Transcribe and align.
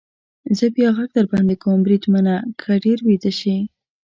زه 0.57 0.65
بیا 0.75 0.89
غږ 0.97 1.09
در 1.15 1.25
باندې 1.31 1.55
کوم، 1.63 1.79
بریدمنه، 1.85 2.35
که 2.59 2.69
ډېر 2.83 2.99
ویده 3.07 3.31
شې. 3.39 3.55